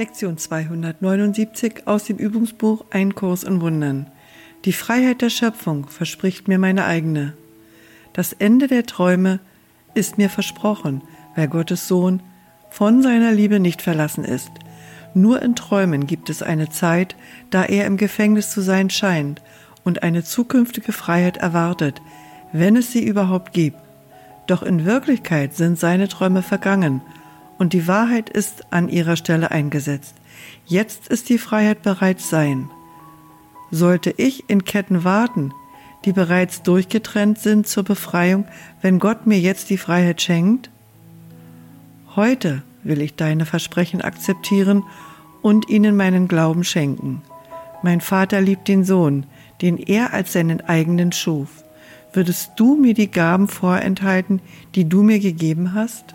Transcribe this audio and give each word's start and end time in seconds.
Lektion 0.00 0.38
279 0.38 1.86
aus 1.86 2.04
dem 2.04 2.16
Übungsbuch 2.16 2.86
Ein 2.88 3.14
Kurs 3.14 3.44
in 3.44 3.60
Wundern. 3.60 4.06
Die 4.64 4.72
Freiheit 4.72 5.20
der 5.20 5.28
Schöpfung 5.28 5.88
verspricht 5.88 6.48
mir 6.48 6.58
meine 6.58 6.86
eigene. 6.86 7.34
Das 8.14 8.32
Ende 8.32 8.66
der 8.66 8.86
Träume 8.86 9.40
ist 9.92 10.16
mir 10.16 10.30
versprochen, 10.30 11.02
weil 11.36 11.48
Gottes 11.48 11.86
Sohn 11.86 12.22
von 12.70 13.02
seiner 13.02 13.32
Liebe 13.32 13.60
nicht 13.60 13.82
verlassen 13.82 14.24
ist. 14.24 14.50
Nur 15.12 15.42
in 15.42 15.54
Träumen 15.54 16.06
gibt 16.06 16.30
es 16.30 16.42
eine 16.42 16.70
Zeit, 16.70 17.14
da 17.50 17.66
er 17.66 17.84
im 17.84 17.98
Gefängnis 17.98 18.48
zu 18.50 18.62
sein 18.62 18.88
scheint 18.88 19.42
und 19.84 20.02
eine 20.02 20.24
zukünftige 20.24 20.92
Freiheit 20.92 21.36
erwartet, 21.36 22.00
wenn 22.54 22.74
es 22.74 22.90
sie 22.90 23.04
überhaupt 23.04 23.52
gibt. 23.52 23.76
Doch 24.46 24.62
in 24.62 24.86
Wirklichkeit 24.86 25.54
sind 25.54 25.78
seine 25.78 26.08
Träume 26.08 26.40
vergangen 26.40 27.02
und 27.60 27.74
die 27.74 27.86
Wahrheit 27.86 28.30
ist 28.30 28.72
an 28.72 28.88
ihrer 28.88 29.16
Stelle 29.16 29.50
eingesetzt. 29.50 30.14
Jetzt 30.64 31.08
ist 31.08 31.28
die 31.28 31.36
Freiheit 31.36 31.82
bereits 31.82 32.30
sein. 32.30 32.70
Sollte 33.70 34.14
ich 34.16 34.48
in 34.48 34.64
Ketten 34.64 35.04
warten, 35.04 35.52
die 36.06 36.14
bereits 36.14 36.62
durchgetrennt 36.62 37.38
sind 37.38 37.66
zur 37.66 37.82
Befreiung, 37.82 38.46
wenn 38.80 38.98
Gott 38.98 39.26
mir 39.26 39.38
jetzt 39.38 39.68
die 39.68 39.76
Freiheit 39.76 40.22
schenkt? 40.22 40.70
Heute 42.16 42.62
will 42.82 43.02
ich 43.02 43.14
deine 43.14 43.44
Versprechen 43.44 44.00
akzeptieren 44.00 44.82
und 45.42 45.68
ihnen 45.68 45.96
meinen 45.96 46.28
Glauben 46.28 46.64
schenken. 46.64 47.20
Mein 47.82 48.00
Vater 48.00 48.40
liebt 48.40 48.68
den 48.68 48.84
Sohn, 48.84 49.26
den 49.60 49.76
er 49.76 50.14
als 50.14 50.32
seinen 50.32 50.62
eigenen 50.62 51.12
schuf. 51.12 51.62
Würdest 52.14 52.52
du 52.56 52.74
mir 52.74 52.94
die 52.94 53.10
Gaben 53.10 53.48
vorenthalten, 53.48 54.40
die 54.74 54.88
du 54.88 55.02
mir 55.02 55.20
gegeben 55.20 55.74
hast? 55.74 56.14